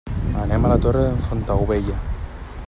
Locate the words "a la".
0.65-0.77